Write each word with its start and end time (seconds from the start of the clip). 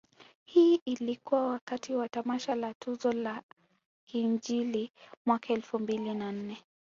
Hii 0.45 0.75
ilikuwa 0.85 1.47
wakati 1.47 1.95
wa 1.95 2.09
tamasha 2.09 2.55
la 2.55 2.73
tuzo 2.73 3.23
za 3.23 3.41
kiinjili 4.05 4.91
mwaka 5.25 5.53
elfu 5.53 5.79
mbili 5.79 6.13
na 6.13 6.31
nne 6.31 6.57